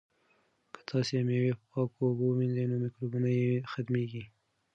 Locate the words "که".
0.73-0.81